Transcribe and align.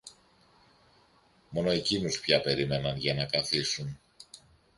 Μόνο 1.49 1.71
εκείνους 1.71 2.19
πια 2.19 2.41
περίμεναν 2.41 2.97
για 2.97 3.13
να 3.13 3.25
καθίσουν. 3.25 3.99